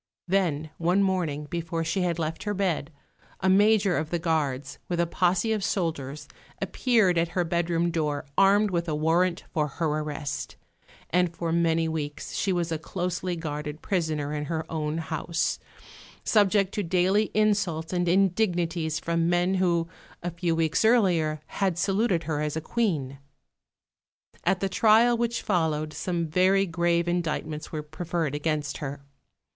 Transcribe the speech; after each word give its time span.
Then 0.27 0.71
one 0.79 1.03
morning, 1.03 1.43
before 1.45 1.83
she 1.83 2.01
had 2.01 2.17
left 2.17 2.41
her 2.41 2.55
bed, 2.55 2.91
a 3.39 3.47
major 3.47 3.97
of 3.97 4.09
the 4.09 4.17
guards, 4.17 4.79
with 4.89 4.99
a 4.99 5.05
posse 5.05 5.53
of 5.53 5.63
soldiers, 5.63 6.27
appeared 6.59 7.19
at 7.19 7.27
her 7.37 7.43
bedroom 7.43 7.91
door 7.91 8.25
armed 8.35 8.71
with 8.71 8.89
a 8.89 8.95
warrant 8.95 9.43
for 9.53 9.67
her 9.67 9.85
arrest; 9.99 10.55
and 11.11 11.35
for 11.35 11.51
many 11.51 11.87
weeks 11.87 12.33
she 12.33 12.51
was 12.51 12.71
a 12.71 12.79
closely 12.79 13.35
guarded 13.35 13.83
prisoner 13.83 14.33
in 14.33 14.45
her 14.45 14.65
own 14.71 14.97
house, 14.97 15.59
subject 16.23 16.73
to 16.73 16.81
daily 16.81 17.29
insults 17.35 17.93
and 17.93 18.09
indignities 18.09 18.97
from 18.99 19.29
men 19.29 19.53
who, 19.53 19.87
a 20.23 20.31
few 20.31 20.55
weeks 20.55 20.83
earlier, 20.83 21.41
had 21.45 21.77
saluted 21.77 22.23
her 22.23 22.41
as 22.41 22.57
a 22.57 22.59
Queen. 22.59 23.19
At 24.45 24.61
the 24.61 24.67
trial 24.67 25.15
which 25.15 25.43
followed 25.43 25.93
some 25.93 26.25
very 26.25 26.65
grave 26.65 27.07
indictments 27.07 27.71
were 27.71 27.83
preferred 27.83 28.33
against 28.33 28.77
her. 28.77 29.03